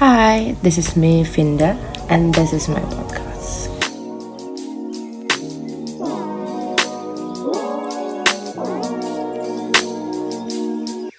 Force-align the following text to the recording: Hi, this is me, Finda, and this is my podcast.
Hi, 0.00 0.56
this 0.62 0.78
is 0.78 0.96
me, 0.96 1.24
Finda, 1.24 1.76
and 2.08 2.34
this 2.34 2.54
is 2.54 2.68
my 2.70 2.80
podcast. 2.80 3.19